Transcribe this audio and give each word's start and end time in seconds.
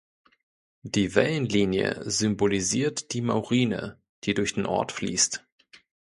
Die 0.81 1.13
Wellenlinie 1.13 2.01
symbolisiert 2.09 3.13
die 3.13 3.21
Maurine, 3.21 4.01
die 4.23 4.33
durch 4.33 4.55
den 4.55 4.65
Ort 4.65 4.91
fließt. 4.93 5.45